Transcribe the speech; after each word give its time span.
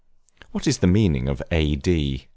What 0.51 0.65
is 0.65 0.79
the 0.79 0.87
meaning 0.87 1.27
of 1.29 1.43
A.D.? 1.51 2.27